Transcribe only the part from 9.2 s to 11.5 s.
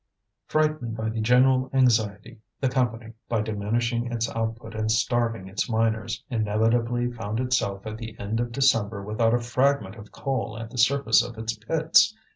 a fragment of coal at the surface of